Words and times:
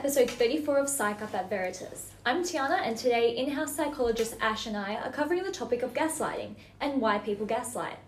episode 0.00 0.30
34 0.30 0.78
of 0.78 0.88
Psych 0.88 1.20
Up 1.20 1.34
at 1.34 1.50
Veritas. 1.50 2.12
I'm 2.24 2.42
Tiana, 2.42 2.80
and 2.82 2.96
today 2.96 3.36
in 3.36 3.50
house 3.50 3.76
psychologist 3.76 4.34
Ash 4.40 4.66
and 4.66 4.74
I 4.74 4.94
are 4.94 5.12
covering 5.12 5.42
the 5.42 5.50
topic 5.50 5.82
of 5.82 5.92
gaslighting 5.92 6.54
and 6.80 7.02
why 7.02 7.18
people 7.18 7.44
gaslight. 7.44 7.98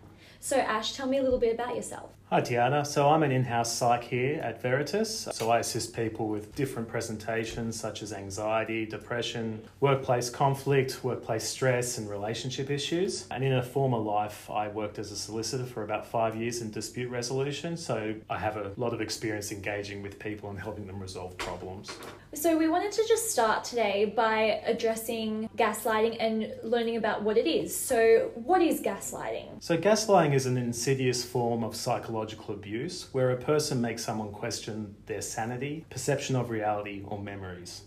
So, 0.41 0.57
Ash, 0.57 0.95
tell 0.95 1.07
me 1.07 1.19
a 1.19 1.23
little 1.23 1.39
bit 1.39 1.53
about 1.53 1.77
yourself. 1.77 2.09
Hi, 2.33 2.41
Tiana. 2.41 2.87
So, 2.87 3.11
I'm 3.11 3.23
an 3.25 3.31
in 3.31 3.45
house 3.45 3.77
psych 3.77 4.05
here 4.05 4.41
at 4.41 4.63
Veritas. 4.63 5.29
So, 5.33 5.51
I 5.51 5.59
assist 5.59 5.95
people 5.95 6.29
with 6.29 6.55
different 6.55 6.89
presentations 6.89 7.79
such 7.79 8.03
as 8.03 8.15
anxiety, 8.15 8.87
depression, 8.87 9.63
workplace 9.81 10.31
conflict, 10.31 11.05
workplace 11.05 11.45
stress, 11.45 11.99
and 11.99 12.09
relationship 12.09 12.71
issues. 12.71 13.27
And 13.31 13.45
in 13.45 13.53
a 13.53 13.63
former 13.63 13.99
life, 13.99 14.49
I 14.51 14.69
worked 14.69 14.99
as 14.99 15.13
a 15.13 15.17
solicitor 15.17 15.67
for 15.67 15.83
about 15.83 16.07
five 16.07 16.35
years 16.35 16.63
in 16.63 16.71
dispute 16.71 17.11
resolution. 17.11 17.77
So, 17.77 18.15
I 18.31 18.39
have 18.39 18.57
a 18.57 18.73
lot 18.79 18.95
of 18.95 19.03
experience 19.03 19.53
engaging 19.53 20.01
with 20.01 20.19
people 20.19 20.49
and 20.49 20.59
helping 20.59 20.87
them 20.87 21.01
resolve 21.01 21.37
problems. 21.37 21.91
So, 22.33 22.57
we 22.57 22.67
wanted 22.67 22.93
to 22.93 23.05
just 23.07 23.31
start 23.31 23.63
today 23.63 24.07
by 24.07 24.63
addressing 24.65 25.51
gaslighting 25.59 26.17
and 26.19 26.51
learning 26.63 26.97
about 26.97 27.23
what 27.23 27.37
it 27.37 27.47
is. 27.47 27.77
So, 27.77 28.31
what 28.37 28.63
is 28.63 28.81
gaslighting? 28.81 29.63
So, 29.63 29.77
gaslighting 29.77 30.33
is 30.33 30.47
an 30.47 30.57
insidious 30.57 31.23
form 31.23 31.63
of 31.63 31.77
psychological 32.23 32.55
abuse 32.55 33.09
where 33.11 33.31
a 33.31 33.37
person 33.37 33.81
makes 33.81 34.05
someone 34.05 34.31
question 34.31 34.95
their 35.07 35.21
sanity, 35.21 35.85
perception 35.91 36.37
of 36.37 36.51
reality, 36.51 37.03
or 37.05 37.19
memories. 37.19 37.83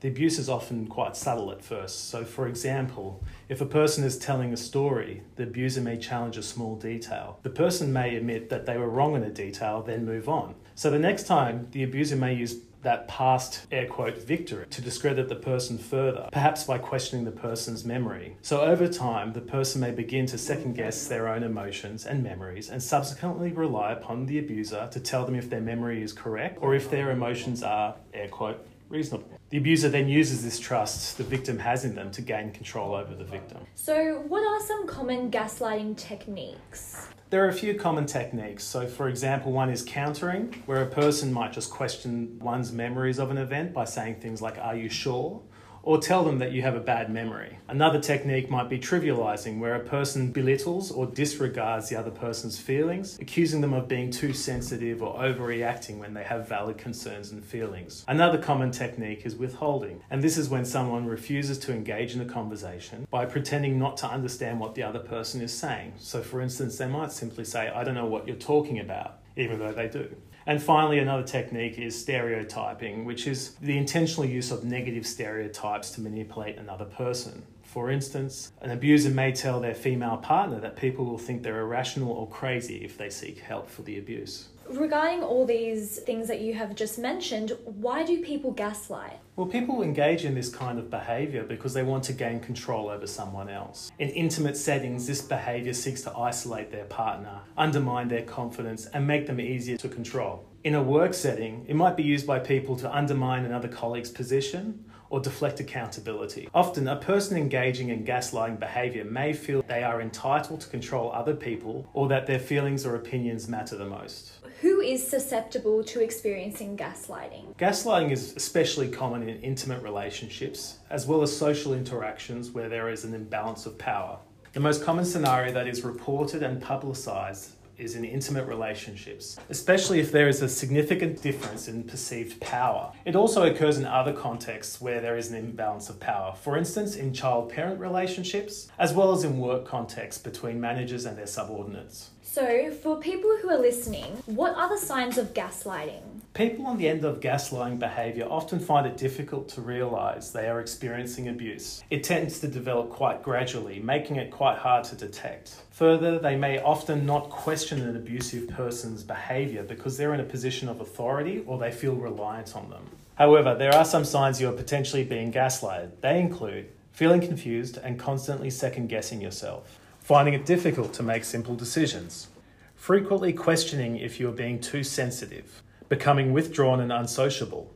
The 0.00 0.08
abuse 0.08 0.38
is 0.38 0.48
often 0.48 0.86
quite 0.86 1.16
subtle 1.16 1.50
at 1.50 1.62
first. 1.62 2.08
So, 2.08 2.24
for 2.24 2.48
example, 2.48 3.22
if 3.48 3.60
a 3.60 3.66
person 3.66 4.04
is 4.04 4.18
telling 4.18 4.54
a 4.54 4.56
story, 4.56 5.22
the 5.36 5.42
abuser 5.42 5.82
may 5.82 5.98
challenge 5.98 6.38
a 6.38 6.42
small 6.42 6.76
detail. 6.76 7.38
The 7.42 7.50
person 7.50 7.92
may 7.92 8.16
admit 8.16 8.48
that 8.48 8.64
they 8.64 8.78
were 8.78 8.88
wrong 8.88 9.16
in 9.16 9.22
a 9.22 9.30
detail, 9.30 9.82
then 9.82 10.06
move 10.06 10.28
on. 10.30 10.54
So, 10.74 10.90
the 10.90 10.98
next 10.98 11.26
time, 11.26 11.68
the 11.72 11.82
abuser 11.82 12.16
may 12.16 12.34
use 12.34 12.56
that 12.84 13.08
past 13.08 13.66
air 13.72 13.86
quote 13.86 14.16
victory 14.16 14.66
to 14.70 14.80
discredit 14.80 15.28
the 15.28 15.34
person 15.34 15.76
further, 15.76 16.28
perhaps 16.32 16.64
by 16.64 16.78
questioning 16.78 17.24
the 17.24 17.32
person's 17.32 17.84
memory. 17.84 18.36
So 18.42 18.60
over 18.60 18.86
time, 18.88 19.32
the 19.32 19.40
person 19.40 19.80
may 19.80 19.90
begin 19.90 20.26
to 20.26 20.38
second 20.38 20.74
guess 20.74 21.08
their 21.08 21.28
own 21.28 21.42
emotions 21.42 22.06
and 22.06 22.22
memories 22.22 22.70
and 22.70 22.82
subsequently 22.82 23.52
rely 23.52 23.92
upon 23.92 24.26
the 24.26 24.38
abuser 24.38 24.88
to 24.92 25.00
tell 25.00 25.24
them 25.24 25.34
if 25.34 25.50
their 25.50 25.60
memory 25.60 26.02
is 26.02 26.12
correct 26.12 26.58
or 26.60 26.74
if 26.74 26.90
their 26.90 27.10
emotions 27.10 27.62
are 27.62 27.96
air 28.12 28.28
quote 28.28 28.64
reasonable. 28.88 29.28
The 29.50 29.58
abuser 29.58 29.88
then 29.88 30.08
uses 30.08 30.44
this 30.44 30.58
trust 30.58 31.18
the 31.18 31.24
victim 31.24 31.58
has 31.58 31.84
in 31.84 31.94
them 31.94 32.10
to 32.12 32.22
gain 32.22 32.52
control 32.52 32.94
over 32.94 33.14
the 33.14 33.24
victim. 33.24 33.58
So, 33.74 34.24
what 34.28 34.44
are 34.44 34.64
some 34.66 34.86
common 34.86 35.30
gaslighting 35.30 35.96
techniques? 35.96 37.08
There 37.34 37.44
are 37.44 37.48
a 37.48 37.52
few 37.52 37.74
common 37.74 38.06
techniques. 38.06 38.62
So, 38.62 38.86
for 38.86 39.08
example, 39.08 39.50
one 39.50 39.68
is 39.68 39.82
countering, 39.82 40.54
where 40.66 40.82
a 40.82 40.86
person 40.86 41.32
might 41.32 41.52
just 41.52 41.68
question 41.68 42.38
one's 42.38 42.70
memories 42.70 43.18
of 43.18 43.32
an 43.32 43.38
event 43.38 43.72
by 43.72 43.86
saying 43.86 44.20
things 44.20 44.40
like, 44.40 44.56
Are 44.56 44.76
you 44.76 44.88
sure? 44.88 45.42
Or 45.84 45.98
tell 45.98 46.24
them 46.24 46.38
that 46.38 46.52
you 46.52 46.62
have 46.62 46.74
a 46.74 46.80
bad 46.80 47.12
memory. 47.12 47.58
Another 47.68 48.00
technique 48.00 48.50
might 48.50 48.68
be 48.68 48.78
trivializing, 48.78 49.58
where 49.58 49.74
a 49.74 49.80
person 49.80 50.32
belittles 50.32 50.90
or 50.90 51.06
disregards 51.06 51.88
the 51.88 51.96
other 51.96 52.10
person's 52.10 52.58
feelings, 52.58 53.18
accusing 53.20 53.60
them 53.60 53.74
of 53.74 53.86
being 53.86 54.10
too 54.10 54.32
sensitive 54.32 55.02
or 55.02 55.14
overreacting 55.16 55.98
when 55.98 56.14
they 56.14 56.24
have 56.24 56.48
valid 56.48 56.78
concerns 56.78 57.30
and 57.30 57.44
feelings. 57.44 58.04
Another 58.08 58.38
common 58.38 58.70
technique 58.70 59.26
is 59.26 59.36
withholding, 59.36 60.02
and 60.10 60.22
this 60.22 60.38
is 60.38 60.48
when 60.48 60.64
someone 60.64 61.06
refuses 61.06 61.58
to 61.58 61.72
engage 61.72 62.14
in 62.14 62.20
a 62.20 62.24
conversation 62.24 63.06
by 63.10 63.26
pretending 63.26 63.78
not 63.78 63.96
to 63.98 64.06
understand 64.06 64.60
what 64.60 64.74
the 64.74 64.82
other 64.82 64.98
person 64.98 65.40
is 65.40 65.52
saying. 65.52 65.92
So, 65.98 66.22
for 66.22 66.40
instance, 66.40 66.78
they 66.78 66.88
might 66.88 67.12
simply 67.12 67.44
say, 67.44 67.68
I 67.68 67.84
don't 67.84 67.94
know 67.94 68.06
what 68.06 68.26
you're 68.26 68.36
talking 68.36 68.80
about, 68.80 69.18
even 69.36 69.58
though 69.58 69.72
they 69.72 69.88
do. 69.88 70.14
And 70.46 70.62
finally, 70.62 70.98
another 70.98 71.22
technique 71.22 71.78
is 71.78 71.98
stereotyping, 71.98 73.04
which 73.04 73.26
is 73.26 73.54
the 73.62 73.78
intentional 73.78 74.28
use 74.28 74.50
of 74.50 74.64
negative 74.64 75.06
stereotypes 75.06 75.90
to 75.92 76.00
manipulate 76.00 76.58
another 76.58 76.84
person. 76.84 77.44
For 77.62 77.90
instance, 77.90 78.52
an 78.60 78.70
abuser 78.70 79.10
may 79.10 79.32
tell 79.32 79.58
their 79.58 79.74
female 79.74 80.18
partner 80.18 80.60
that 80.60 80.76
people 80.76 81.06
will 81.06 81.18
think 81.18 81.42
they're 81.42 81.60
irrational 81.60 82.12
or 82.12 82.28
crazy 82.28 82.84
if 82.84 82.96
they 82.98 83.10
seek 83.10 83.40
help 83.40 83.68
for 83.68 83.82
the 83.82 83.98
abuse. 83.98 84.48
Regarding 84.70 85.22
all 85.22 85.44
these 85.44 85.98
things 86.00 86.26
that 86.28 86.40
you 86.40 86.54
have 86.54 86.74
just 86.74 86.98
mentioned, 86.98 87.52
why 87.64 88.02
do 88.02 88.22
people 88.22 88.50
gaslight? 88.50 89.20
Well, 89.36 89.46
people 89.46 89.82
engage 89.82 90.24
in 90.24 90.34
this 90.34 90.48
kind 90.48 90.78
of 90.78 90.90
behaviour 90.90 91.42
because 91.42 91.74
they 91.74 91.82
want 91.82 92.04
to 92.04 92.12
gain 92.12 92.40
control 92.40 92.88
over 92.88 93.06
someone 93.06 93.48
else. 93.48 93.90
In 93.98 94.08
intimate 94.10 94.56
settings, 94.56 95.06
this 95.06 95.20
behaviour 95.20 95.74
seeks 95.74 96.02
to 96.02 96.16
isolate 96.16 96.70
their 96.70 96.84
partner, 96.86 97.40
undermine 97.58 98.08
their 98.08 98.22
confidence, 98.22 98.86
and 98.86 99.06
make 99.06 99.26
them 99.26 99.40
easier 99.40 99.76
to 99.76 99.88
control. 99.88 100.44
In 100.64 100.74
a 100.74 100.82
work 100.82 101.12
setting, 101.14 101.66
it 101.68 101.76
might 101.76 101.96
be 101.96 102.02
used 102.02 102.26
by 102.26 102.38
people 102.38 102.74
to 102.76 102.96
undermine 102.96 103.44
another 103.44 103.68
colleague's 103.68 104.10
position 104.10 104.84
or 105.10 105.20
deflect 105.20 105.60
accountability. 105.60 106.48
Often, 106.54 106.88
a 106.88 106.96
person 106.96 107.36
engaging 107.36 107.90
in 107.90 108.04
gaslighting 108.04 108.58
behaviour 108.58 109.04
may 109.04 109.32
feel 109.32 109.62
they 109.62 109.84
are 109.84 110.00
entitled 110.00 110.60
to 110.62 110.68
control 110.68 111.12
other 111.12 111.34
people 111.34 111.88
or 111.92 112.08
that 112.08 112.26
their 112.26 112.38
feelings 112.38 112.86
or 112.86 112.96
opinions 112.96 113.46
matter 113.46 113.76
the 113.76 113.84
most. 113.84 114.32
Who 114.60 114.80
is 114.80 115.06
susceptible 115.06 115.82
to 115.84 116.00
experiencing 116.00 116.76
gaslighting? 116.76 117.56
Gaslighting 117.56 118.12
is 118.12 118.34
especially 118.36 118.88
common 118.88 119.28
in 119.28 119.40
intimate 119.40 119.82
relationships, 119.82 120.78
as 120.90 121.06
well 121.06 121.22
as 121.22 121.36
social 121.36 121.74
interactions 121.74 122.50
where 122.50 122.68
there 122.68 122.88
is 122.88 123.04
an 123.04 123.14
imbalance 123.14 123.66
of 123.66 123.76
power. 123.78 124.18
The 124.52 124.60
most 124.60 124.84
common 124.84 125.04
scenario 125.04 125.52
that 125.52 125.66
is 125.66 125.82
reported 125.84 126.42
and 126.42 126.62
publicised 126.62 127.56
is 127.78 127.96
in 127.96 128.04
intimate 128.04 128.46
relationships, 128.46 129.36
especially 129.50 130.00
if 130.00 130.12
there 130.12 130.28
is 130.28 130.42
a 130.42 130.48
significant 130.48 131.22
difference 131.22 131.68
in 131.68 131.82
perceived 131.84 132.40
power. 132.40 132.92
It 133.04 133.16
also 133.16 133.44
occurs 133.44 133.78
in 133.78 133.84
other 133.84 134.12
contexts 134.12 134.80
where 134.80 135.00
there 135.00 135.16
is 135.16 135.30
an 135.30 135.36
imbalance 135.36 135.88
of 135.88 136.00
power, 136.00 136.34
for 136.34 136.56
instance, 136.56 136.96
in 136.96 137.12
child 137.12 137.50
parent 137.50 137.80
relationships, 137.80 138.68
as 138.78 138.92
well 138.92 139.12
as 139.12 139.24
in 139.24 139.38
work 139.38 139.66
contexts 139.66 140.22
between 140.22 140.60
managers 140.60 141.04
and 141.04 141.16
their 141.18 141.26
subordinates. 141.26 142.10
So, 142.22 142.70
for 142.70 142.98
people 142.98 143.36
who 143.40 143.48
are 143.50 143.58
listening, 143.58 144.16
what 144.26 144.56
are 144.56 144.68
the 144.68 144.78
signs 144.78 145.18
of 145.18 145.34
gaslighting? 145.34 146.13
People 146.34 146.66
on 146.66 146.78
the 146.78 146.88
end 146.88 147.04
of 147.04 147.20
gaslighting 147.20 147.78
behaviour 147.78 148.26
often 148.28 148.58
find 148.58 148.88
it 148.88 148.96
difficult 148.96 149.48
to 149.50 149.60
realise 149.60 150.30
they 150.30 150.48
are 150.48 150.58
experiencing 150.58 151.28
abuse. 151.28 151.84
It 151.90 152.02
tends 152.02 152.40
to 152.40 152.48
develop 152.48 152.90
quite 152.90 153.22
gradually, 153.22 153.78
making 153.78 154.16
it 154.16 154.32
quite 154.32 154.58
hard 154.58 154.82
to 154.86 154.96
detect. 154.96 155.62
Further, 155.70 156.18
they 156.18 156.34
may 156.34 156.60
often 156.60 157.06
not 157.06 157.30
question 157.30 157.80
an 157.82 157.94
abusive 157.94 158.48
person's 158.48 159.04
behaviour 159.04 159.62
because 159.62 159.96
they're 159.96 160.12
in 160.12 160.18
a 160.18 160.24
position 160.24 160.68
of 160.68 160.80
authority 160.80 161.44
or 161.46 161.56
they 161.56 161.70
feel 161.70 161.94
reliant 161.94 162.56
on 162.56 162.68
them. 162.68 162.82
However, 163.14 163.54
there 163.54 163.72
are 163.72 163.84
some 163.84 164.04
signs 164.04 164.40
you 164.40 164.48
are 164.48 164.52
potentially 164.52 165.04
being 165.04 165.32
gaslighted. 165.32 166.00
They 166.00 166.18
include 166.18 166.66
feeling 166.90 167.20
confused 167.20 167.76
and 167.76 167.96
constantly 167.96 168.50
second 168.50 168.88
guessing 168.88 169.20
yourself, 169.20 169.78
finding 170.00 170.34
it 170.34 170.44
difficult 170.44 170.94
to 170.94 171.04
make 171.04 171.22
simple 171.22 171.54
decisions, 171.54 172.26
frequently 172.74 173.32
questioning 173.32 173.98
if 173.98 174.18
you 174.18 174.28
are 174.28 174.32
being 174.32 174.60
too 174.60 174.82
sensitive, 174.82 175.62
becoming 175.94 176.32
withdrawn 176.32 176.80
and 176.80 176.90
unsociable, 176.90 177.72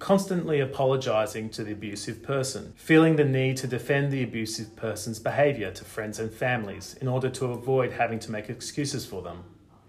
constantly 0.00 0.58
apologising 0.58 1.48
to 1.48 1.62
the 1.62 1.70
abusive 1.70 2.20
person, 2.20 2.72
feeling 2.74 3.14
the 3.14 3.24
need 3.24 3.56
to 3.56 3.68
defend 3.68 4.10
the 4.10 4.24
abusive 4.24 4.74
person's 4.74 5.20
behaviour 5.20 5.70
to 5.70 5.84
friends 5.84 6.18
and 6.18 6.32
families 6.32 6.96
in 7.00 7.06
order 7.06 7.30
to 7.30 7.46
avoid 7.46 7.92
having 7.92 8.18
to 8.18 8.32
make 8.32 8.50
excuses 8.50 9.06
for 9.06 9.22
them. 9.22 9.44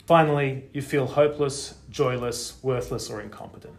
Finally, 0.05 0.63
you 0.73 0.81
feel 0.83 1.07
hopeless, 1.07 1.73
joyless, 1.89 2.59
worthless, 2.61 3.09
or 3.09 3.19
incompetent. 3.19 3.73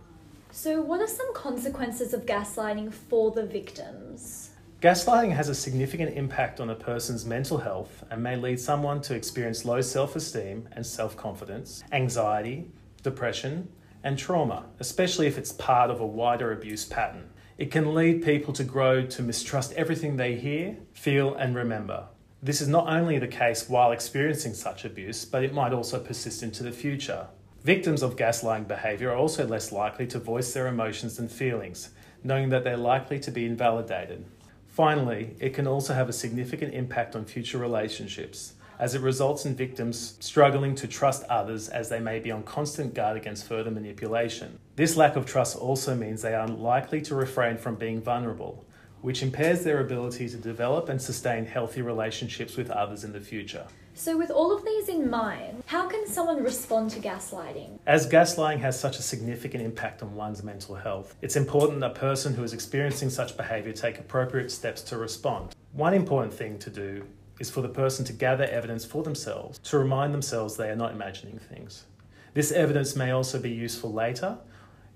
So, 0.50 0.82
what 0.82 1.00
are 1.00 1.06
some 1.06 1.32
consequences 1.32 2.12
of 2.12 2.26
gaslighting 2.26 2.92
for 2.92 3.30
the 3.30 3.46
victims? 3.46 4.50
Gaslighting 4.80 5.32
has 5.32 5.48
a 5.48 5.54
significant 5.54 6.16
impact 6.16 6.58
on 6.58 6.70
a 6.70 6.74
person's 6.74 7.24
mental 7.24 7.58
health 7.58 8.02
and 8.10 8.20
may 8.20 8.34
lead 8.34 8.58
someone 8.58 9.00
to 9.02 9.14
experience 9.14 9.64
low 9.64 9.80
self 9.80 10.16
esteem 10.16 10.68
and 10.72 10.84
self 10.84 11.16
confidence, 11.16 11.84
anxiety, 11.92 12.66
depression, 13.02 13.68
and 14.04 14.18
trauma, 14.18 14.66
especially 14.78 15.26
if 15.26 15.38
it's 15.38 15.52
part 15.52 15.90
of 15.90 16.00
a 16.00 16.06
wider 16.06 16.52
abuse 16.52 16.84
pattern. 16.84 17.30
It 17.58 17.70
can 17.70 17.94
lead 17.94 18.24
people 18.24 18.52
to 18.54 18.64
grow 18.64 19.04
to 19.06 19.22
mistrust 19.22 19.72
everything 19.74 20.16
they 20.16 20.34
hear, 20.34 20.76
feel, 20.92 21.34
and 21.34 21.54
remember. 21.54 22.06
This 22.42 22.60
is 22.60 22.68
not 22.68 22.88
only 22.88 23.18
the 23.18 23.28
case 23.28 23.68
while 23.68 23.92
experiencing 23.92 24.54
such 24.54 24.84
abuse, 24.84 25.24
but 25.24 25.44
it 25.44 25.54
might 25.54 25.72
also 25.72 26.00
persist 26.00 26.42
into 26.42 26.64
the 26.64 26.72
future. 26.72 27.28
Victims 27.62 28.02
of 28.02 28.16
gaslighting 28.16 28.66
behaviour 28.66 29.10
are 29.12 29.16
also 29.16 29.46
less 29.46 29.70
likely 29.70 30.08
to 30.08 30.18
voice 30.18 30.52
their 30.52 30.66
emotions 30.66 31.20
and 31.20 31.30
feelings, 31.30 31.90
knowing 32.24 32.48
that 32.48 32.64
they're 32.64 32.76
likely 32.76 33.20
to 33.20 33.30
be 33.30 33.44
invalidated. 33.44 34.24
Finally, 34.66 35.36
it 35.38 35.54
can 35.54 35.68
also 35.68 35.94
have 35.94 36.08
a 36.08 36.12
significant 36.12 36.74
impact 36.74 37.14
on 37.14 37.24
future 37.24 37.58
relationships, 37.58 38.54
as 38.78 38.94
it 38.94 39.00
results 39.00 39.46
in 39.46 39.54
victims 39.54 40.16
struggling 40.20 40.74
to 40.74 40.88
trust 40.88 41.24
others 41.24 41.68
as 41.68 41.88
they 41.88 42.00
may 42.00 42.18
be 42.18 42.30
on 42.30 42.42
constant 42.42 42.94
guard 42.94 43.16
against 43.16 43.46
further 43.46 43.70
manipulation. 43.70 44.58
This 44.76 44.96
lack 44.96 45.16
of 45.16 45.26
trust 45.26 45.56
also 45.56 45.94
means 45.94 46.22
they 46.22 46.34
are 46.34 46.48
likely 46.48 47.00
to 47.02 47.14
refrain 47.14 47.58
from 47.58 47.74
being 47.76 48.00
vulnerable, 48.00 48.64
which 49.00 49.22
impairs 49.22 49.64
their 49.64 49.80
ability 49.80 50.28
to 50.28 50.36
develop 50.36 50.88
and 50.88 51.00
sustain 51.00 51.44
healthy 51.44 51.82
relationships 51.82 52.56
with 52.56 52.70
others 52.70 53.04
in 53.04 53.12
the 53.12 53.20
future. 53.20 53.66
So, 53.94 54.16
with 54.16 54.30
all 54.30 54.56
of 54.56 54.64
these 54.64 54.88
in 54.88 55.10
mind, 55.10 55.62
how 55.66 55.86
can 55.86 56.06
someone 56.06 56.42
respond 56.42 56.90
to 56.92 57.00
gaslighting? 57.00 57.78
As 57.86 58.08
gaslighting 58.08 58.60
has 58.60 58.80
such 58.80 58.98
a 58.98 59.02
significant 59.02 59.62
impact 59.62 60.02
on 60.02 60.14
one's 60.14 60.42
mental 60.42 60.74
health, 60.74 61.14
it's 61.20 61.36
important 61.36 61.80
that 61.80 61.90
a 61.90 61.94
person 61.94 62.32
who 62.32 62.42
is 62.42 62.54
experiencing 62.54 63.10
such 63.10 63.36
behaviour 63.36 63.72
take 63.72 63.98
appropriate 63.98 64.50
steps 64.50 64.80
to 64.82 64.96
respond. 64.96 65.54
One 65.72 65.92
important 65.92 66.32
thing 66.32 66.58
to 66.60 66.70
do 66.70 67.04
is 67.42 67.50
for 67.50 67.60
the 67.60 67.68
person 67.68 68.04
to 68.04 68.12
gather 68.12 68.44
evidence 68.44 68.84
for 68.84 69.02
themselves 69.02 69.58
to 69.58 69.76
remind 69.76 70.14
themselves 70.14 70.56
they 70.56 70.70
are 70.70 70.76
not 70.76 70.92
imagining 70.92 71.40
things. 71.40 71.86
This 72.34 72.52
evidence 72.52 72.94
may 72.94 73.10
also 73.10 73.40
be 73.40 73.50
useful 73.50 73.92
later 73.92 74.38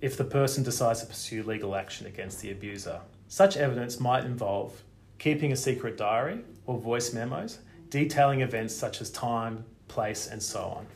if 0.01 0.17
the 0.17 0.25
person 0.25 0.63
decides 0.63 1.01
to 1.01 1.07
pursue 1.07 1.43
legal 1.43 1.75
action 1.75 2.07
against 2.07 2.41
the 2.41 2.53
abuser. 2.53 3.01
Such 3.27 3.57
evidence 3.57 3.99
might 3.99 4.25
involve 4.25 4.85
keeping 5.19 5.51
a 5.51 5.57
secret 5.57 5.97
diary 5.97 6.43
or 6.67 6.79
voice 6.79 7.13
memos 7.13 7.59
detailing 7.91 8.43
events 8.43 8.75
such 8.75 9.01
as 9.01 9.11
time, 9.11 9.65
place, 9.89 10.29
and 10.29 10.41
so 10.41 10.61
on. 10.61 10.87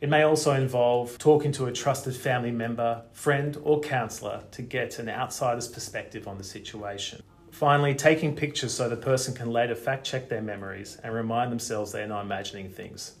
It 0.00 0.08
may 0.08 0.22
also 0.22 0.52
involve 0.52 1.16
talking 1.16 1.52
to 1.52 1.66
a 1.66 1.72
trusted 1.72 2.16
family 2.16 2.50
member, 2.50 3.02
friend, 3.12 3.56
or 3.62 3.78
counsellor 3.80 4.42
to 4.50 4.62
get 4.62 4.98
an 4.98 5.08
outsider's 5.08 5.68
perspective 5.68 6.26
on 6.26 6.38
the 6.38 6.44
situation. 6.44 7.22
Finally, 7.52 7.94
taking 7.94 8.34
pictures 8.34 8.72
so 8.72 8.88
the 8.88 8.96
person 8.96 9.34
can 9.34 9.52
later 9.52 9.74
fact 9.74 10.06
check 10.06 10.28
their 10.28 10.40
memories 10.40 10.98
and 11.04 11.14
remind 11.14 11.52
themselves 11.52 11.92
they 11.92 12.02
are 12.02 12.08
not 12.08 12.24
imagining 12.24 12.70
things. 12.70 13.12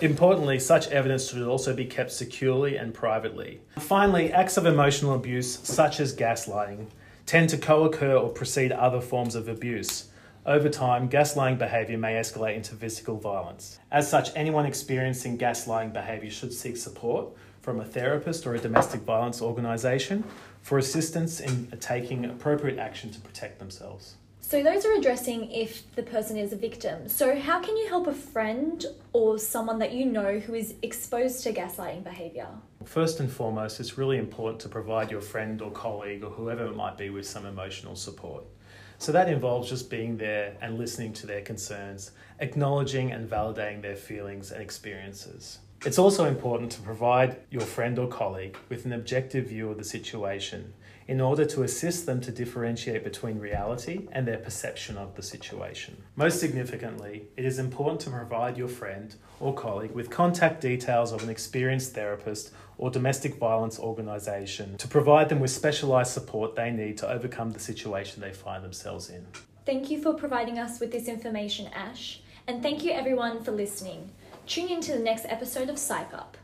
Importantly, 0.00 0.58
such 0.58 0.88
evidence 0.88 1.28
should 1.28 1.46
also 1.46 1.76
be 1.76 1.84
kept 1.84 2.10
securely 2.10 2.76
and 2.76 2.94
privately. 2.94 3.60
Finally, 3.78 4.32
acts 4.32 4.56
of 4.56 4.64
emotional 4.64 5.14
abuse, 5.14 5.58
such 5.60 6.00
as 6.00 6.16
gaslighting, 6.16 6.86
tend 7.26 7.50
to 7.50 7.58
co 7.58 7.84
occur 7.84 8.16
or 8.16 8.30
precede 8.30 8.72
other 8.72 9.02
forms 9.02 9.34
of 9.34 9.48
abuse. 9.48 10.08
Over 10.46 10.70
time, 10.70 11.08
gaslighting 11.08 11.58
behaviour 11.58 11.98
may 11.98 12.14
escalate 12.14 12.56
into 12.56 12.74
physical 12.74 13.18
violence. 13.18 13.78
As 13.92 14.10
such, 14.10 14.30
anyone 14.34 14.66
experiencing 14.66 15.38
gaslighting 15.38 15.92
behaviour 15.92 16.30
should 16.30 16.54
seek 16.54 16.78
support 16.78 17.28
from 17.64 17.80
a 17.80 17.84
therapist 17.84 18.46
or 18.46 18.54
a 18.54 18.58
domestic 18.58 19.00
violence 19.00 19.40
organisation 19.40 20.22
for 20.60 20.76
assistance 20.76 21.40
in 21.40 21.66
taking 21.80 22.26
appropriate 22.26 22.78
action 22.78 23.10
to 23.10 23.18
protect 23.20 23.58
themselves. 23.58 24.16
So, 24.40 24.62
those 24.62 24.84
are 24.84 24.92
addressing 24.92 25.50
if 25.50 25.90
the 25.96 26.02
person 26.02 26.36
is 26.36 26.52
a 26.52 26.56
victim. 26.56 27.08
So, 27.08 27.40
how 27.40 27.60
can 27.60 27.74
you 27.78 27.88
help 27.88 28.06
a 28.06 28.12
friend 28.12 28.84
or 29.14 29.38
someone 29.38 29.78
that 29.78 29.92
you 29.92 30.04
know 30.04 30.38
who 30.38 30.52
is 30.52 30.74
exposed 30.82 31.42
to 31.44 31.54
gaslighting 31.54 32.04
behaviour? 32.04 32.48
First 32.84 33.20
and 33.20 33.32
foremost, 33.32 33.80
it's 33.80 33.96
really 33.96 34.18
important 34.18 34.60
to 34.60 34.68
provide 34.68 35.10
your 35.10 35.22
friend 35.22 35.62
or 35.62 35.70
colleague 35.70 36.22
or 36.22 36.30
whoever 36.30 36.66
it 36.66 36.76
might 36.76 36.98
be 36.98 37.08
with 37.08 37.26
some 37.26 37.46
emotional 37.46 37.96
support. 37.96 38.44
So 38.98 39.10
that 39.12 39.30
involves 39.30 39.70
just 39.70 39.88
being 39.88 40.18
there 40.18 40.54
and 40.60 40.78
listening 40.78 41.14
to 41.14 41.26
their 41.26 41.40
concerns, 41.40 42.10
acknowledging 42.38 43.12
and 43.12 43.28
validating 43.28 43.80
their 43.80 43.96
feelings 43.96 44.50
and 44.50 44.60
experiences. 44.60 45.60
It's 45.84 45.98
also 45.98 46.24
important 46.24 46.72
to 46.72 46.80
provide 46.80 47.36
your 47.50 47.60
friend 47.60 47.98
or 47.98 48.08
colleague 48.08 48.56
with 48.70 48.86
an 48.86 48.94
objective 48.94 49.48
view 49.48 49.68
of 49.68 49.76
the 49.76 49.84
situation 49.84 50.72
in 51.06 51.20
order 51.20 51.44
to 51.44 51.62
assist 51.62 52.06
them 52.06 52.22
to 52.22 52.32
differentiate 52.32 53.04
between 53.04 53.38
reality 53.38 54.08
and 54.10 54.26
their 54.26 54.38
perception 54.38 54.96
of 54.96 55.14
the 55.14 55.22
situation. 55.22 56.02
Most 56.16 56.40
significantly, 56.40 57.24
it 57.36 57.44
is 57.44 57.58
important 57.58 58.00
to 58.00 58.08
provide 58.08 58.56
your 58.56 58.68
friend 58.68 59.14
or 59.40 59.52
colleague 59.52 59.90
with 59.90 60.08
contact 60.08 60.62
details 60.62 61.12
of 61.12 61.22
an 61.22 61.28
experienced 61.28 61.92
therapist 61.92 62.52
or 62.78 62.90
domestic 62.90 63.34
violence 63.34 63.78
organisation 63.78 64.78
to 64.78 64.88
provide 64.88 65.28
them 65.28 65.40
with 65.40 65.50
specialised 65.50 66.14
support 66.14 66.56
they 66.56 66.70
need 66.70 66.96
to 66.96 67.10
overcome 67.10 67.50
the 67.50 67.60
situation 67.60 68.22
they 68.22 68.32
find 68.32 68.64
themselves 68.64 69.10
in. 69.10 69.26
Thank 69.66 69.90
you 69.90 70.00
for 70.00 70.14
providing 70.14 70.58
us 70.58 70.80
with 70.80 70.92
this 70.92 71.08
information, 71.08 71.70
Ash, 71.74 72.20
and 72.46 72.62
thank 72.62 72.82
you 72.82 72.92
everyone 72.92 73.44
for 73.44 73.52
listening. 73.52 74.10
Tune 74.46 74.68
in 74.68 74.80
to 74.82 74.92
the 74.92 74.98
next 74.98 75.24
episode 75.26 75.70
of 75.70 75.78
Psych 75.78 76.12
Up. 76.12 76.36